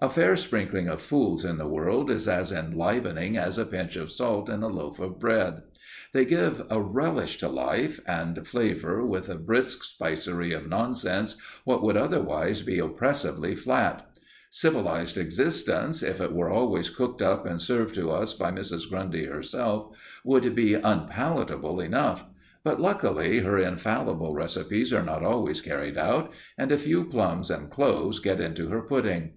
[0.00, 4.10] A fair sprinkling of fools in the world is as enlivening as a pinch of
[4.10, 5.62] salt in a loaf of bread.
[6.12, 11.84] They give a relish to life, and flavour with a brisk spicery of nonsense what
[11.84, 14.04] would otherwise be oppressively flat.
[14.50, 18.88] Civilized existence, if it were always cooked up and served to us by Mrs.
[18.90, 22.24] Grundy herself, would be unpalatable enough;
[22.64, 27.70] but luckily her infallible recipes are not always carried out, and a few plums and
[27.70, 29.34] cloves get into her pudding.